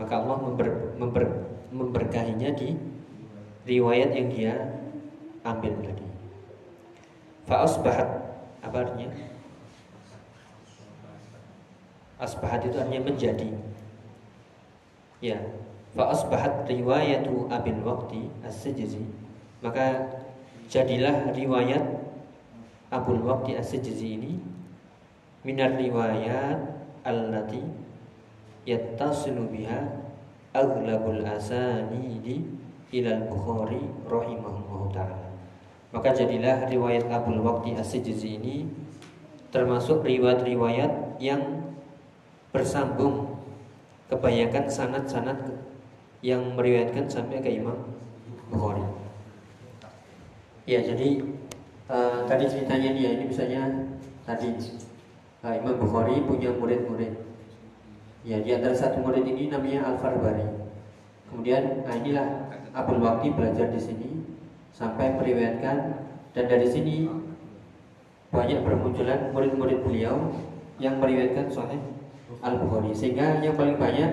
[0.00, 1.24] maka Allah member, member,
[1.70, 2.74] memberkahinya di
[3.64, 4.54] riwayat yang dia
[5.46, 6.06] ambil tadi.
[7.44, 8.08] Fa'asbahat
[8.64, 9.08] apa artinya?
[12.18, 13.50] Asbahat itu artinya menjadi.
[15.20, 15.40] Ya,
[15.96, 19.24] fa'asbahat riwayatu abil waqti as-sijzi
[19.64, 20.12] maka
[20.68, 22.04] jadilah riwayat
[22.92, 24.36] Abul Waqti as-Sijzi ini
[25.40, 26.60] minar riwayat
[27.00, 27.64] allati
[28.64, 30.04] yattasilu biha
[30.52, 32.44] aghlabul asanidi
[32.94, 35.32] ilal Bukhari rahimahullahu taala.
[35.94, 38.66] Maka jadilah riwayat Abul Waqti As-Sijzi ini
[39.54, 41.70] termasuk riwayat-riwayat yang
[42.50, 43.38] bersambung
[44.10, 45.38] kebanyakan sanad-sanad
[46.22, 47.78] yang meriwayatkan sampai ke Imam
[48.50, 48.82] Bukhari.
[50.66, 51.22] Ya, jadi
[51.86, 53.62] uh, tadi ceritanya dia ini misalnya
[54.26, 54.54] tadi
[55.44, 57.23] uh, Imam Bukhari punya murid-murid
[58.24, 60.48] Ya, di antara satu murid ini namanya Al Farbari.
[61.28, 64.08] Kemudian, nah inilah Abdul Waqti belajar di sini
[64.72, 65.76] sampai meriwayatkan
[66.32, 67.04] dan dari sini
[68.32, 70.32] banyak bermunculan murid-murid beliau
[70.80, 71.84] yang meriwayatkan Sahih
[72.40, 72.96] Al Bukhari.
[72.96, 74.08] Sehingga yang paling banyak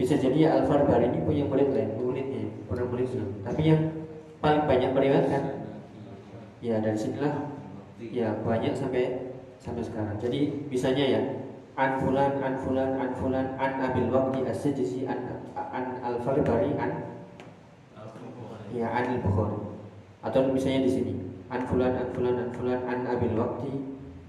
[0.00, 3.28] bisa jadi Al Farbari ini punya murid lain, muridnya, pernah murid lain.
[3.44, 3.80] Tapi yang
[4.40, 5.42] paling banyak meriwayatkan,
[6.64, 7.52] ya dari sinilah
[8.00, 10.16] ya banyak sampai sampai sekarang.
[10.16, 11.20] Jadi bisanya ya
[11.76, 16.90] an fulan an fulan an fulan an abil waqti as-sijzi an an al farbari an
[18.74, 19.60] ya an al bukhari
[20.22, 21.14] atau misalnya di sini.
[21.50, 23.72] An fulan an fulan an fulan an abil waqti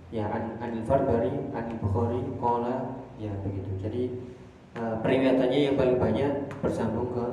[0.10, 2.76] ya an an al farbari an al bukhari qala
[3.22, 3.72] ya begitu.
[3.82, 4.04] Jadi
[4.78, 7.26] uh, periwayatannya yang paling banyak bersambung ke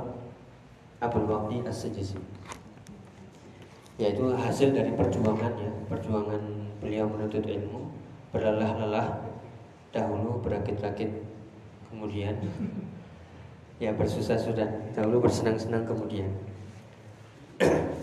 [0.99, 2.19] abul waqti as-sijzi
[3.99, 6.39] yaitu hasil dari perjuangan ya perjuangan
[6.79, 7.91] beliau menuntut ilmu
[8.31, 9.27] berlelah-lelah
[9.95, 11.11] dahulu berakit-rakit
[11.89, 12.37] kemudian
[13.83, 16.31] ya bersusah-susah dahulu bersenang-senang kemudian.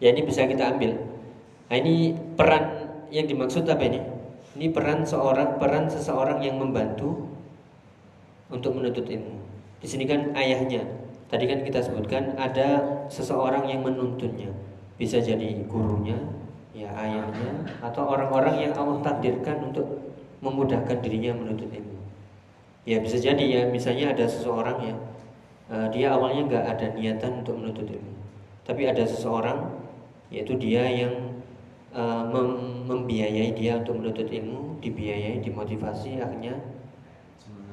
[0.00, 0.96] Ya ini bisa kita ambil.
[1.68, 2.72] Nah ini peran
[3.12, 4.00] yang dimaksud apa ini?
[4.56, 7.28] Ini peran seorang peran seseorang yang membantu
[8.48, 9.44] untuk menuntut ilmu.
[9.76, 10.88] Di sini kan ayahnya.
[11.28, 12.80] Tadi kan kita sebutkan ada
[13.12, 14.48] seseorang yang menuntunnya
[15.00, 16.18] bisa jadi gurunya
[16.76, 20.09] ya ayahnya atau orang-orang yang Allah takdirkan untuk
[20.40, 22.00] memudahkan dirinya menuntut ilmu.
[22.88, 24.94] Ya bisa jadi ya, misalnya ada seseorang ya,
[25.68, 28.14] uh, dia awalnya nggak ada niatan untuk menuntut ilmu,
[28.64, 29.68] tapi ada seseorang,
[30.32, 31.44] yaitu dia yang
[31.92, 36.56] uh, mem membiayai dia untuk menuntut ilmu, dibiayai, dimotivasi, akhirnya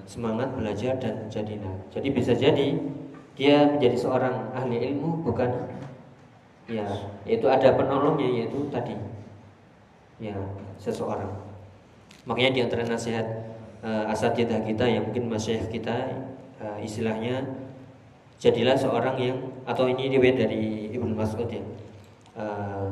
[0.08, 1.75] semangat belajar dan jadi nah.
[1.91, 2.80] Jadi bisa jadi
[3.36, 5.51] dia menjadi seorang ahli ilmu bukan
[6.67, 6.88] ya,
[7.27, 8.95] yaitu ada penolongnya yaitu tadi
[10.19, 10.36] ya
[10.80, 11.46] seseorang.
[12.27, 13.23] Makanya di antara nasihat
[13.81, 16.27] uh, asatidah kita yang mungkin masyayikh kita
[16.59, 17.47] uh, istilahnya
[18.37, 21.63] jadilah seorang yang atau ini riwayat dari Ibnu Mas'ud ya.
[22.35, 22.91] Uh,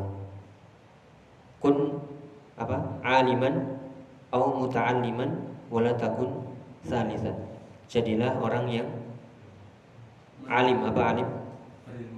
[1.59, 1.99] kun
[2.55, 2.79] apa?
[3.03, 3.75] aliman
[4.31, 5.29] atau muta'alliman
[5.67, 6.47] wala takun
[6.87, 7.35] salisan.
[7.91, 8.87] Jadilah orang yang
[10.47, 11.29] alim apa alim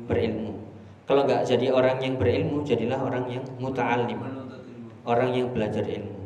[0.08, 0.56] Berilmu.
[1.08, 3.72] Kalau nggak jadi orang yang berilmu, jadilah orang yang ilmu.
[5.08, 6.17] orang yang belajar ilmu.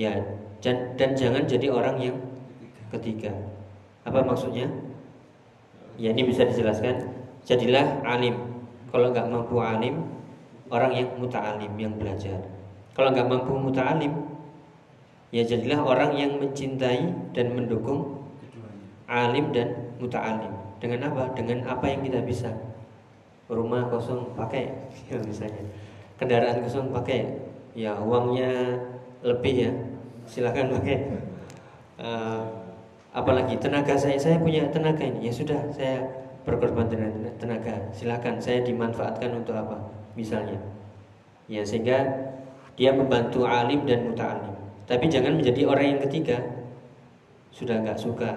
[0.00, 0.16] Ya,
[0.64, 2.16] dan, dan jangan jadi orang yang
[2.88, 3.36] ketiga.
[4.08, 4.64] Apa maksudnya?
[6.00, 7.04] Ya ini bisa dijelaskan.
[7.44, 8.64] Jadilah alim.
[8.88, 10.00] Kalau nggak mampu alim,
[10.72, 12.40] orang yang muta'alim yang belajar.
[12.96, 14.08] Kalau nggak mampu muta'alim,
[15.36, 18.24] ya jadilah orang yang mencintai dan mendukung
[19.04, 20.50] alim dan muta'alim.
[20.80, 21.36] Dengan apa?
[21.36, 22.48] Dengan apa yang kita bisa.
[23.52, 24.72] Rumah kosong pakai,
[25.12, 25.60] ya misalnya.
[26.16, 27.28] Kendaraan kosong pakai,
[27.76, 28.80] ya uangnya
[29.20, 29.70] lebih ya,
[30.30, 30.98] silahkan pakai.
[31.98, 32.42] Eh,
[33.10, 36.06] apalagi tenaga saya, saya punya tenaga ini, ya sudah saya
[36.46, 37.90] berkorban dengan tenaga.
[37.90, 39.76] Silahkan saya dimanfaatkan untuk apa?
[40.14, 40.62] Misalnya,
[41.50, 42.30] ya sehingga
[42.78, 44.54] dia membantu alim dan muta'alim.
[44.86, 46.38] Tapi jangan menjadi orang yang ketiga,
[47.50, 48.30] sudah nggak suka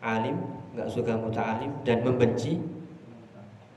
[0.00, 0.38] alim,
[0.72, 2.62] nggak suka muta'alim dan membenci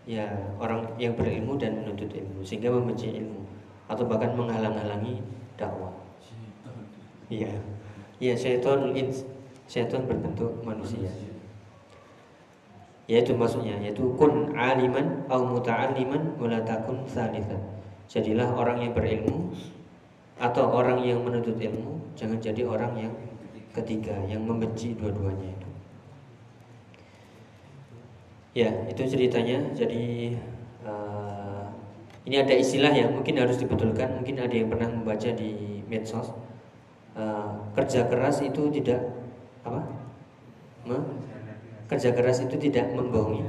[0.06, 0.26] ya
[0.58, 3.42] orang yang berilmu dan menuntut ilmu sehingga membenci ilmu
[3.86, 5.22] atau bahkan menghalang-halangi
[5.60, 6.01] dakwah.
[7.32, 7.56] Iya.
[8.20, 8.92] Iya, syaitan
[9.72, 11.08] syaitan berbentuk manusia.
[13.08, 17.60] Yaitu maksudnya yaitu kun aliman au muta'alliman wala takun thalithan.
[18.12, 19.56] Jadilah orang yang berilmu
[20.36, 23.14] atau orang yang menuntut ilmu, jangan jadi orang yang
[23.72, 25.70] ketiga yang membenci dua-duanya itu.
[28.52, 29.64] Ya, itu ceritanya.
[29.72, 30.36] Jadi
[30.84, 31.64] eh,
[32.28, 34.20] ini ada istilah yang mungkin harus dibetulkan.
[34.20, 36.36] Mungkin ada yang pernah membaca di medsos.
[37.12, 39.00] Eh, kerja keras itu tidak
[39.68, 39.84] apa?
[40.88, 41.08] Me-
[41.90, 43.44] kerja keras itu tidak membohongi.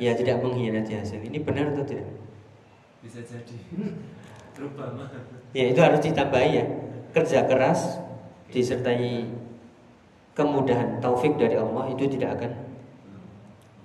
[0.00, 1.20] Ya, tidak mengkhianati hasil.
[1.20, 2.08] Ini benar atau tidak?
[3.04, 3.56] Bisa jadi.
[4.56, 5.08] Terutama.
[5.52, 6.64] Ya, itu harus ditambahi ya.
[7.10, 7.98] Kerja keras
[8.54, 9.26] disertai
[10.38, 12.50] kemudahan taufik dari Allah itu tidak akan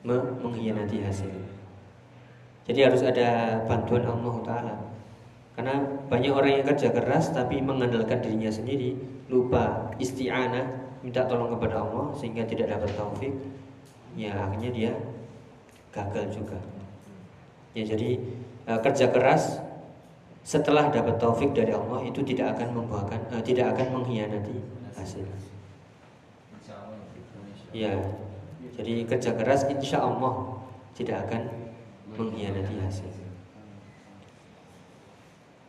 [0.08, 1.34] me- mengkhianati hasil.
[2.65, 4.76] Jadi harus ada bantuan Allah Taala.
[5.56, 9.00] Karena banyak orang yang kerja keras tapi mengandalkan dirinya sendiri,
[9.32, 13.32] lupa isti'anah, minta tolong kepada Allah sehingga tidak dapat taufik.
[14.20, 14.91] Ya akhirnya dia
[15.96, 16.60] gagal juga.
[17.72, 18.20] Ya jadi
[18.68, 19.63] eh, kerja keras
[20.46, 24.60] setelah dapat taufik dari Allah itu tidak akan membuahkan eh, tidak akan mengkhianati
[25.00, 25.26] hasil.
[27.76, 27.91] Ya,
[28.80, 30.63] jadi kerja keras insya Allah
[30.96, 31.44] tidak akan
[32.15, 33.25] mengkhianati hasil.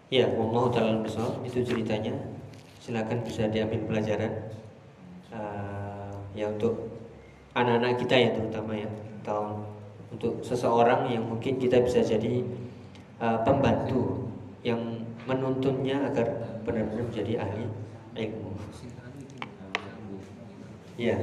[0.06, 2.14] Ya, Allah taala besar itu ceritanya.
[2.78, 4.54] Silakan bisa diambil pelajaran.
[5.34, 6.78] Eh, ya untuk
[7.58, 8.86] anak-anak kita ya terutama ya,
[9.26, 9.66] atau
[10.14, 12.46] untuk seseorang yang mungkin kita bisa jadi
[13.18, 14.30] eh, pembantu
[14.62, 14.78] yang
[15.26, 17.66] menuntunnya agar benar-benar menjadi ahli
[18.14, 18.54] ilmu.
[20.94, 21.18] Ya.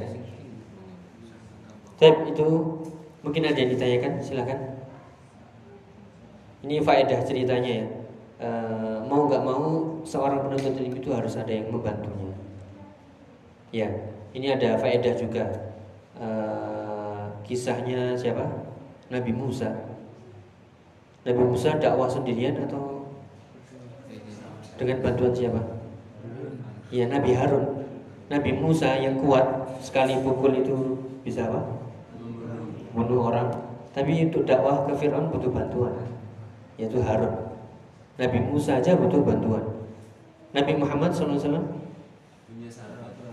[1.96, 2.48] Tab itu
[3.24, 4.60] mungkin ada yang ditanyakan, silakan.
[6.68, 8.03] Ini faedah ceritanya ya.
[8.34, 8.48] E,
[9.06, 12.34] mau nggak mau seorang penuntut ilmu itu harus ada yang membantunya.
[13.70, 13.88] Ya,
[14.34, 15.44] ini ada faedah juga.
[16.18, 16.28] E,
[17.46, 18.42] kisahnya siapa?
[19.12, 19.70] Nabi Musa.
[21.24, 23.08] Nabi Musa dakwah sendirian atau
[24.74, 25.60] dengan bantuan siapa?
[26.90, 27.86] Ya Nabi Harun.
[28.32, 29.44] Nabi Musa yang kuat
[29.84, 30.74] sekali pukul itu
[31.22, 31.60] bisa apa?
[32.96, 33.50] Bunuh orang.
[33.94, 35.94] Tapi untuk dakwah ke Fir'aun butuh bantuan,
[36.80, 37.43] yaitu Harun.
[38.14, 39.64] Nabi Musa aja butuh bantuan.
[40.54, 41.66] Nabi Muhammad SAW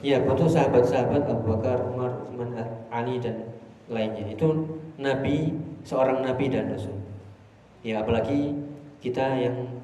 [0.01, 2.57] ya butuh sahabat-sahabat Abu Bakar, Umar, Utsman,
[2.89, 3.45] Ali dan
[3.85, 4.25] lainnya.
[4.33, 5.53] Itu Nabi
[5.85, 6.97] seorang Nabi dan Rasul.
[7.85, 8.57] Ya apalagi
[9.01, 9.81] kita yang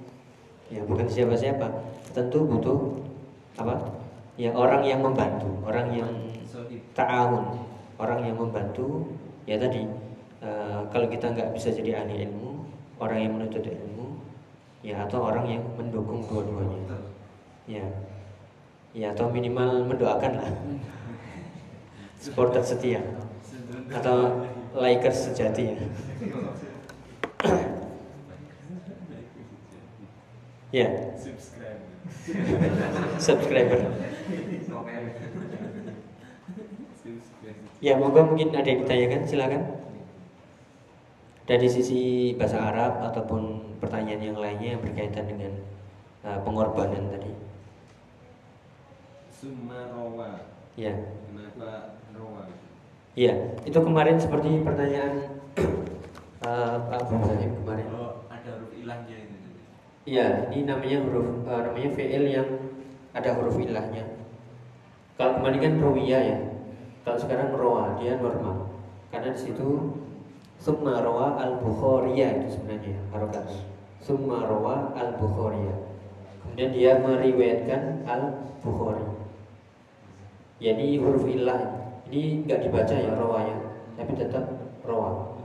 [0.74, 1.70] ya bukan siapa-siapa,
[2.18, 2.98] tentu butuh
[3.62, 3.78] apa?
[4.38, 6.10] Ya orang yang membantu, orang yang
[6.94, 9.06] ta'awun orang yang membantu
[9.50, 9.86] ya tadi
[10.42, 12.66] eh, kalau kita nggak bisa jadi ahli ilmu
[13.02, 13.97] orang yang menuntut ilmu
[14.88, 16.80] ya atau orang yang mendukung dua-duanya.
[17.68, 17.84] Ya.
[18.96, 20.52] Ya atau minimal mendoakan lah.
[22.16, 23.04] Supporter setia.
[23.92, 25.76] Atau likers sejati.
[25.76, 25.78] Ya.
[30.68, 31.80] Ya Subscribe.
[33.20, 33.80] subscriber.
[37.04, 37.60] Subscribe.
[37.80, 39.87] Ya, moga mungkin ada yang ditanyakan, silakan.
[41.48, 45.56] Dari sisi bahasa Arab ataupun pertanyaan yang lainnya yang berkaitan dengan
[46.28, 47.32] uh, pengorbanan tadi.
[49.32, 50.44] Summa rawa.
[50.76, 50.92] Ya,
[51.32, 52.52] Kenapa rawa?
[53.16, 53.56] iya.
[53.64, 55.40] Itu kemarin seperti pertanyaan
[56.44, 57.86] uh, Pak Abu Sahib kemarin.
[57.96, 59.36] Oh, ada huruf ilahnya itu.
[60.04, 62.50] Iya, ini namanya huruf uh, namanya fi'il yang
[63.16, 64.04] ada huruf ilahnya.
[65.16, 66.38] Kalau kemarin kan rawiyah ya.
[67.08, 68.68] Kalau sekarang roa, dia normal.
[69.16, 69.96] Karena di situ
[70.58, 73.46] summa rawa al bukhariya itu sebenarnya harokat.
[74.02, 75.76] Summa rawa al bukhariya.
[76.44, 78.22] Kemudian dia meriwayatkan al
[78.66, 79.06] bukhari.
[80.58, 81.62] Yani huruf illah.
[82.08, 83.58] Ini nggak dibaca ya rawanya,
[84.00, 84.48] tapi tetap
[84.88, 85.36] rawa.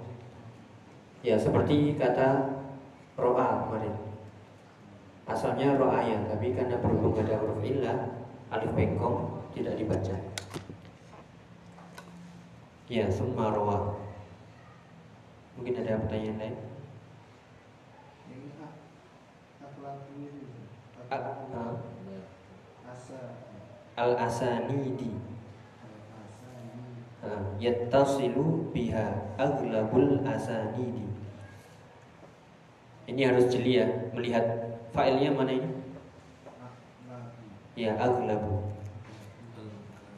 [1.27, 2.55] Ya seperti kata
[3.19, 3.95] roa kemarin.
[5.23, 8.11] Asalnya roaya, tapi karena berhubung ada huruf illah,
[8.51, 10.17] alif bengkong tidak dibaca.
[12.91, 14.02] Ya, summa roa.
[15.57, 16.57] Mungkin ada pertanyaan lain?
[18.33, 18.81] Ini ak-
[19.61, 20.29] akhlak ini.
[21.13, 21.81] A- a-
[22.89, 23.21] Asa.
[23.97, 25.13] Al asanidi
[26.17, 27.05] Asa ini.
[27.21, 31.05] Ah, yattasilu biha aghlabul asanidi.
[33.09, 33.87] Ini harus jeli ya,
[34.17, 34.45] melihat
[34.97, 35.71] failnya mana ini?
[37.77, 38.73] Ya, aghlabu.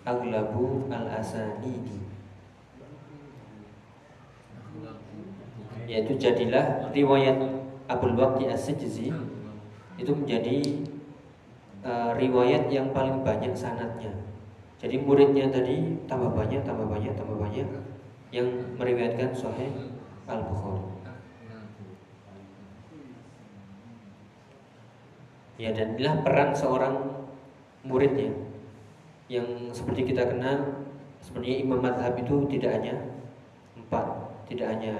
[0.04, 2.02] Aghlabu al asanidi.
[5.84, 7.36] Yaitu jadilah riwayat
[7.88, 9.12] Abdul Waqti As-Sijzi
[10.00, 10.56] itu menjadi
[11.84, 14.12] eh, riwayat yang paling banyak sanatnya.
[14.80, 17.68] Jadi muridnya tadi tambah banyak, tambah banyak, tambah banyak
[18.34, 19.70] yang meriwayatkan Sahih
[20.26, 20.94] Al Bukhari.
[25.54, 26.94] Ya dan inilah peran seorang
[27.86, 28.34] muridnya
[29.30, 30.82] yang seperti kita kenal
[31.22, 32.94] sebenarnya imam madhab itu tidak hanya
[33.78, 34.94] empat, tidak hanya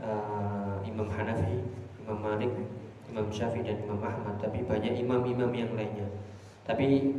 [0.00, 1.60] eh, Imam Hanafi,
[2.04, 2.52] Imam Malik,
[3.10, 6.08] Imam Syafi'i dan Imam Ahmad, tapi banyak imam-imam yang lainnya.
[6.64, 7.16] Tapi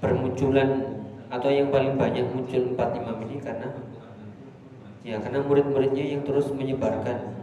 [0.00, 3.70] bermunculan atau yang paling banyak muncul empat imam ini karena
[5.06, 7.38] ya karena murid-muridnya yang terus menyebarkan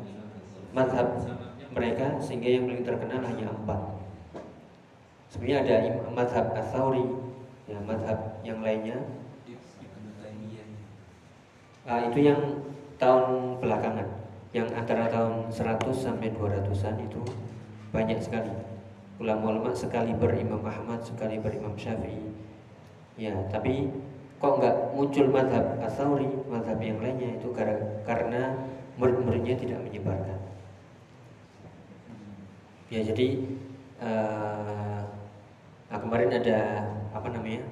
[0.76, 1.24] madhab
[1.72, 3.80] mereka sehingga yang paling terkenal hanya empat.
[5.32, 7.06] Sebenarnya ada imam madhab Atsauri,
[7.70, 8.98] ya madhab yang lainnya.
[11.88, 12.68] Ah, itu yang
[13.00, 14.08] tahun belakangan,
[14.56, 17.20] yang antara tahun 100 sampai 200-an itu
[17.92, 18.52] banyak sekali.
[19.18, 22.22] Ulama-ulama sekali berimam Ahmad, sekali berimam Syafi'i.
[23.18, 23.90] Ya, tapi
[24.38, 28.54] kok nggak muncul madhab Atsauri, madhab yang lainnya itu kar- karena
[29.02, 30.38] murid-muridnya tidak menyebarkan.
[32.94, 33.28] Ya, jadi
[34.00, 35.02] eh,
[35.90, 36.60] nah, kemarin ada
[37.12, 37.66] apa namanya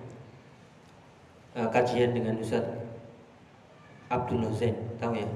[1.54, 2.66] eh, kajian dengan Ustaz
[4.10, 5.30] Abdul Zain, tahu ya?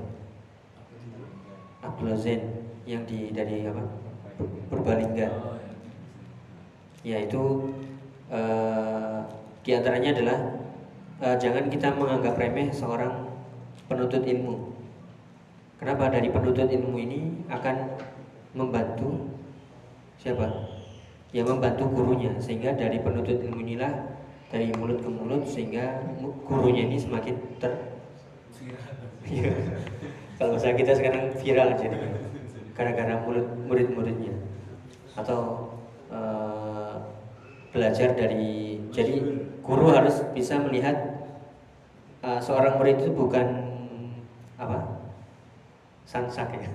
[1.79, 2.41] Abdul Zain
[2.83, 3.83] yang di dari apa?
[4.71, 5.27] Purbalingga.
[7.03, 7.71] Ya itu
[8.27, 9.19] eh,
[9.63, 10.37] di antaranya adalah
[11.23, 13.27] eh, jangan kita menganggap remeh seorang
[13.87, 14.75] penuntut ilmu.
[15.79, 17.95] Kenapa dari penuntut ilmu ini akan
[18.51, 19.31] membantu
[20.19, 20.51] siapa?
[21.31, 26.03] Yang membantu gurunya sehingga dari penuntut ilmu inilah dari mulut ke mulut sehingga
[26.43, 27.71] gurunya ini semakin ter
[29.29, 29.53] Iya.
[30.39, 31.99] Kalau bahasa kita sekarang viral jadi
[32.71, 34.31] gara-gara murid murid-muridnya.
[35.19, 35.67] Atau
[36.07, 36.95] eh,
[37.75, 39.19] belajar dari jadi
[39.59, 40.95] guru harus bisa melihat
[42.23, 43.47] eh, seorang murid itu bukan
[44.55, 45.03] apa?
[46.07, 46.71] Sansak ya?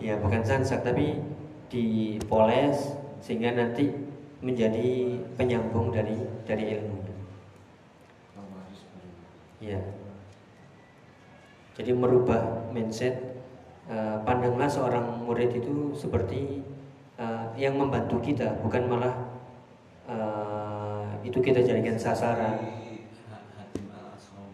[0.00, 1.20] Ya bukan sansak tapi
[1.68, 3.92] dipoles sehingga nanti
[4.40, 6.16] menjadi penyambung dari
[6.48, 6.96] dari ilmu.
[9.60, 9.82] Ya
[11.78, 13.38] jadi merubah mindset
[13.86, 16.66] eh, pandanglah seorang murid itu seperti
[17.14, 19.14] eh, yang membantu kita bukan malah
[20.10, 22.58] eh, itu kita jadikan sasaran.
[23.54, 23.86] Hatim.
[23.94, 24.50] Al Ashom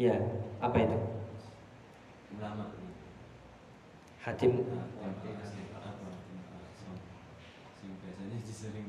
[0.00, 0.16] ya?
[0.64, 0.98] Apa itu
[2.38, 2.64] ulama
[4.24, 5.92] hatim Hatim al
[6.64, 6.96] Ashom
[7.76, 8.88] sing biasanya disering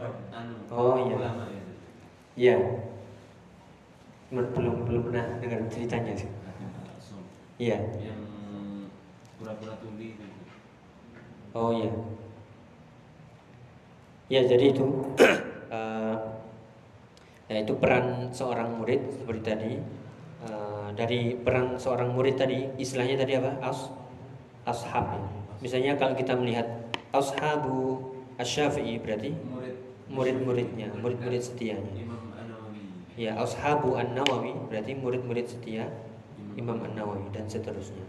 [0.00, 1.16] apa anu Oh, iya.
[1.20, 1.62] ulama ya
[2.34, 2.56] ya
[4.34, 6.30] belum belum pernah dengar ceritanya sih.
[7.62, 7.78] Iya.
[8.02, 8.20] Yang
[9.38, 10.26] pura-pura tuli itu.
[11.54, 11.92] Oh iya.
[14.26, 14.86] Ya jadi itu
[15.76, 16.16] eh,
[17.46, 19.72] ya itu peran seorang murid seperti tadi.
[20.44, 23.52] Eh, dari peran seorang murid tadi istilahnya tadi apa?
[23.62, 23.92] As
[24.64, 25.06] ashab.
[25.12, 25.20] Ya.
[25.60, 26.66] misalnya kalau kita melihat
[27.14, 29.76] ashabu asyafi'i berarti murid.
[30.10, 32.10] murid-muridnya murid-murid setianya
[33.14, 35.86] ya ashabu an nawawi berarti murid-murid setia
[36.58, 38.04] Imam an nawawi dan seterusnya.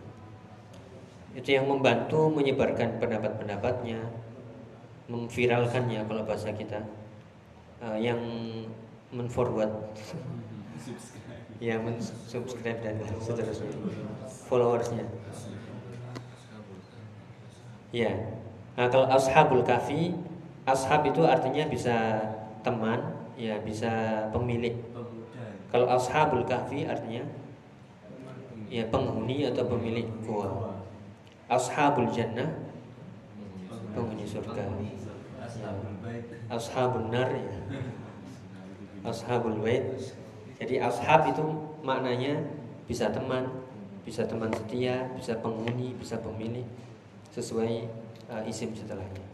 [1.35, 3.99] Itu yang membantu menyebarkan pendapat-pendapatnya
[5.05, 6.81] memviralkannya kalau bahasa kita
[7.85, 8.19] Eh, yang
[9.11, 9.69] menforward.
[10.79, 13.71] Subscribe ya mensubscribe dan seterusnya.
[14.47, 15.05] Followersnya.
[17.95, 18.11] Ya
[18.75, 20.11] nah kalau ashabul kafi
[20.67, 21.95] ashab itu artinya bisa
[22.59, 22.99] teman
[23.39, 24.75] ya bisa pemilik
[25.75, 27.27] kalau ashabul kahfi artinya
[28.71, 30.71] ya penghuni atau pemilik gua.
[31.51, 32.47] Ashabul jannah
[33.91, 34.71] penghuni surga.
[36.47, 37.59] Ashabul nar ya.
[39.03, 39.83] Ashabul bait.
[40.63, 41.43] Jadi ashab itu
[41.83, 42.39] maknanya
[42.87, 43.51] bisa teman,
[44.07, 46.63] bisa teman setia, bisa penghuni, bisa pemilik
[47.35, 47.83] sesuai
[48.31, 49.27] uh, isim setelahnya.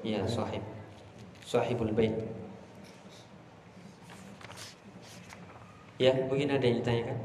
[0.00, 0.64] Ya, sahib.
[1.44, 2.16] Sahibul bait.
[5.96, 7.18] Ya, mungkin ada yang ditanyakan?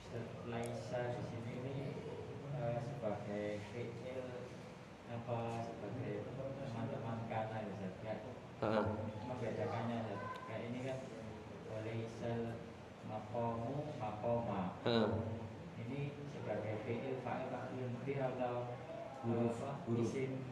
[0.00, 1.74] Ustaz, Laisa di sini ini
[2.56, 4.24] eh, sebagai fi'il
[5.12, 8.00] apa sebagai teman-teman kana ya Ustaz?
[8.00, 8.18] Kayak
[8.64, 8.84] Heeh.
[9.28, 10.20] membedakannya Ustaz.
[10.48, 10.98] Kayak ini kan.
[15.76, 16.00] Ini
[16.32, 18.72] sebagai fi'il fa'il bih atau
[19.26, 19.58] Huruf.
[20.00, 20.46] Isim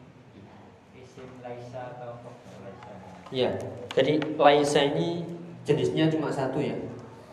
[0.93, 2.21] isim laisa atau
[2.61, 3.14] laisa.
[3.33, 3.57] Ya,
[3.93, 5.25] jadi laisa ini
[5.65, 6.77] jenisnya cuma satu ya.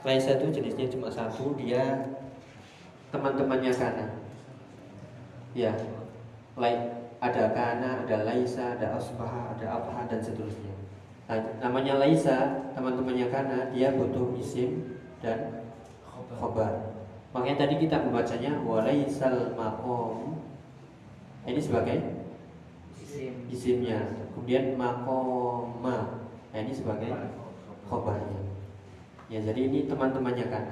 [0.03, 2.09] Laisa itu jenisnya cuma satu, dia
[3.12, 4.07] teman-temannya kana.
[5.53, 5.76] Ya,
[6.57, 10.72] lai, ada kana, ada laisa, ada asbaha, ada abha dan seterusnya.
[11.28, 15.61] Nah, namanya laisa, teman-temannya kana, dia butuh isim dan
[16.40, 16.97] khobar.
[17.36, 20.40] Makanya tadi kita membacanya walaisal maqam.
[21.45, 22.22] Ini sebagai
[23.13, 23.35] Isim.
[23.53, 24.01] Isimnya.
[24.33, 27.13] Kemudian makoma nah, ini sebagai
[27.85, 28.41] khobarnya
[29.29, 29.41] ya.
[29.45, 30.65] Jadi ini teman-temannya kan.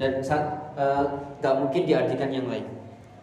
[0.00, 1.04] Dan saat eh,
[1.44, 2.64] nggak mungkin diartikan yang lain.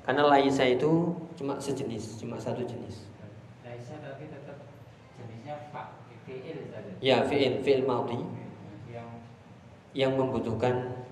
[0.05, 3.10] Karena laisa itu cuma sejenis cuma satu jenis.
[3.66, 4.62] Laisa tapi tetap
[5.18, 5.58] jenisnya
[6.26, 6.70] fi'il
[7.01, 8.20] ya fiil fiil maudi
[8.89, 9.10] Yang
[9.97, 11.05] yang membutuhkan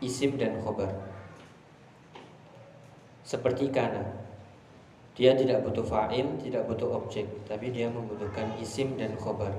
[0.00, 0.92] isim dan khobar.
[3.24, 4.19] Seperti kana
[5.18, 9.52] dia tidak butuh fa'il tidak butuh objek tapi dia membutuhkan isim dan khobar.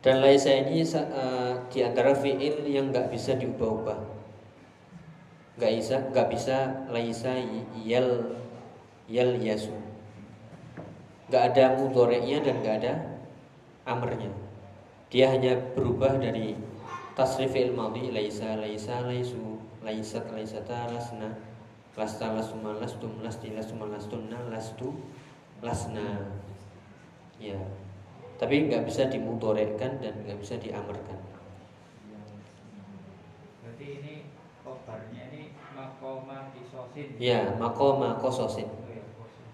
[0.00, 4.00] Dan laisa ini eh, di antara fiil yang nggak bisa diubah-ubah.
[5.60, 6.56] Nggak bisa nggak bisa
[6.88, 8.32] laisa y- yal
[9.04, 9.76] yal yasu.
[11.28, 12.92] Nggak ada mudoreknya dan nggak ada
[13.84, 14.32] amrnya.
[15.12, 16.56] Dia hanya berubah dari
[17.12, 21.49] tasrif fi'il madhi laisa laisa laisu laisat laisata lasna
[22.00, 24.96] lasta lasuma lastum lasti lasuma lastunna lastu
[25.60, 26.32] lasna
[27.36, 27.60] ya.
[28.40, 31.20] Tapi nggak bisa dimutorekkan dan nggak bisa diamarkan.
[33.60, 34.14] Berarti ini
[34.64, 37.20] kobarnya ini makoma kisosin.
[37.20, 38.64] ya makoma kososin.
[38.64, 39.52] Oh ya, kosos.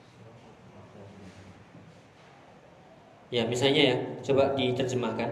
[3.35, 5.31] ya misalnya ya coba diterjemahkan.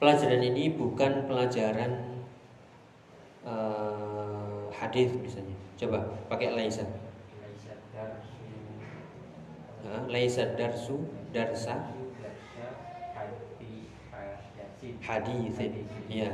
[0.00, 1.92] Pelajaran ini bukan pelajaran
[3.44, 5.47] eh, hadis misalnya
[5.78, 6.84] coba pakai laisa
[10.08, 11.00] Laisa darsu
[11.32, 11.72] darsa.
[12.20, 12.64] Darsa
[15.00, 15.70] hadi yasin.
[15.72, 15.72] hadithin.
[16.12, 16.30] Ya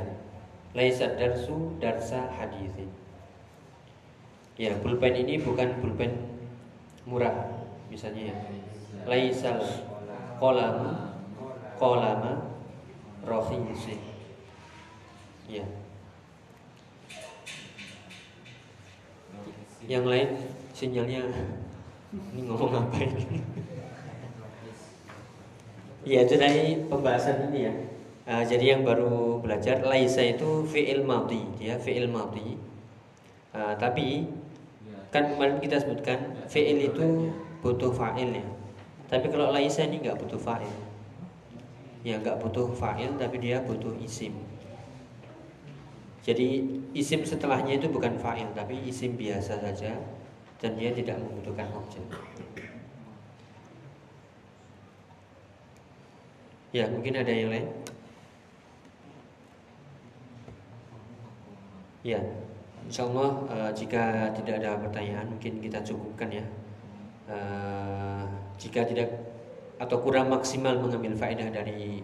[0.75, 2.91] laisa darsu darsa hadithin.
[4.59, 6.11] Ya pulpen ini bukan pulpen
[7.07, 8.35] murah misalnya ya.
[9.07, 9.61] Laisal
[10.39, 11.15] qalamu
[11.79, 12.55] qalama
[13.23, 13.99] rakhisin
[15.47, 15.63] ya
[19.83, 20.29] yang lain
[20.71, 21.27] sinyalnya
[22.31, 23.43] ini ngomong apa ini
[26.05, 27.73] Ya itu tadi pembahasan ini ya.
[28.29, 32.61] Ah, jadi yang baru belajar laisa itu fi'il madhi, ya fi'il madhi.
[33.49, 34.29] Ah, tapi
[35.09, 37.33] kan kemarin kita sebutkan fi'il itu
[37.65, 38.45] butuh fa'il ya.
[39.09, 40.75] Tapi kalau laisa ini nggak butuh fa'il.
[42.05, 44.37] Ya nggak butuh fa'il tapi dia butuh isim.
[46.25, 49.93] Jadi isim setelahnya itu bukan fa'il tapi isim biasa saja
[50.57, 52.01] dan dia tidak membutuhkan objek.
[56.73, 57.69] Ya, mungkin ada yang lain.
[62.01, 62.21] Ya,
[62.89, 66.45] insya Allah eh, jika tidak ada pertanyaan mungkin kita cukupkan ya.
[67.29, 68.23] Eh,
[68.57, 69.13] jika tidak
[69.77, 72.01] atau kurang maksimal mengambil faedah dari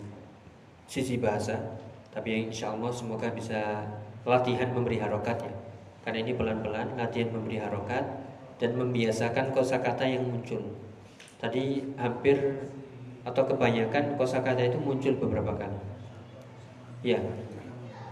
[0.85, 1.57] sisi bahasa,
[2.13, 3.81] tapi insya Allah semoga bisa
[4.25, 5.53] latihan memberi harokat ya.
[6.01, 8.03] Karena ini pelan-pelan latihan memberi harokat
[8.57, 10.61] dan membiasakan kosakata yang muncul.
[11.41, 12.37] Tadi hampir
[13.21, 15.79] atau kebanyakan kosakata itu muncul beberapa kali.
[17.01, 17.21] Ya,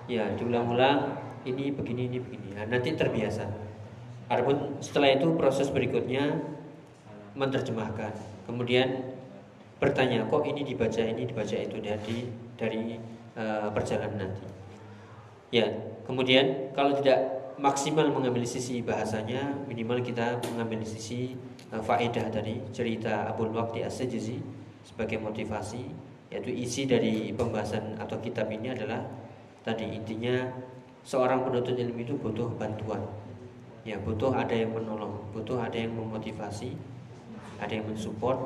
[0.10, 2.58] ya diulang-ulang ini begini ini begini.
[2.58, 3.46] Nah, nanti terbiasa.
[4.30, 6.38] Adapun setelah itu proses berikutnya
[7.34, 8.14] menerjemahkan.
[8.46, 9.18] Kemudian
[9.82, 12.18] bertanya kok ini dibaca ini dibaca itu dari
[12.58, 12.84] dari
[13.38, 14.59] eh, perjalanan nanti.
[15.50, 15.66] Ya,
[16.06, 21.36] kemudian kalau tidak maksimal mengambil sisi bahasanya, minimal kita mengambil sisi
[21.74, 24.38] eh, faedah dari cerita Abul Waqti As-Sajzi
[24.86, 29.02] sebagai motivasi yaitu isi dari pembahasan atau kitab ini adalah
[29.66, 30.46] tadi intinya
[31.02, 33.02] seorang penuntut ilmu itu butuh bantuan.
[33.82, 36.78] Ya butuh ada yang menolong butuh ada yang memotivasi
[37.58, 38.38] ada yang mensupport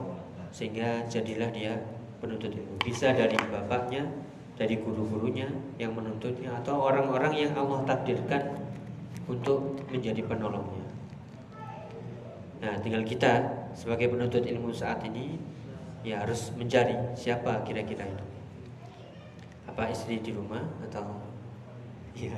[0.56, 1.76] sehingga jadilah dia
[2.24, 2.80] penuntut ilmu.
[2.80, 4.08] Bisa dari bapaknya
[4.54, 5.50] dari guru-gurunya
[5.82, 8.54] yang menuntutnya atau orang-orang yang Allah takdirkan
[9.26, 10.86] untuk menjadi penolongnya.
[12.62, 13.44] Nah tinggal kita
[13.74, 15.36] sebagai penuntut ilmu saat ini
[16.06, 18.26] ya harus mencari siapa kira-kira itu.
[19.68, 21.18] Apa istri di rumah atau
[22.14, 22.38] ya?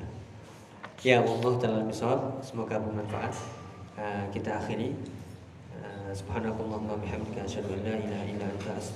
[1.03, 3.35] Ya Allah taala misal semoga bermanfaat.
[3.95, 4.95] Uh, kita akhiri.
[6.15, 8.95] Subhanakallahumma bihamdika asyhadu an la ilaha anta